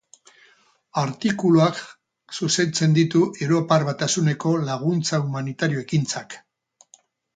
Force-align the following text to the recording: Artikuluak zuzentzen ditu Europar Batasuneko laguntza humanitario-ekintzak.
Artikuluak 1.01 1.81
zuzentzen 2.39 2.95
ditu 2.97 3.21
Europar 3.49 3.85
Batasuneko 3.91 4.55
laguntza 4.71 5.21
humanitario-ekintzak. 5.27 6.39